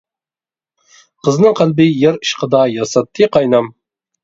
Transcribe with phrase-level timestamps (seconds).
[1.27, 3.73] قىزنىڭ قەلبى يار ئىشقىدا ياساتتى قاينام.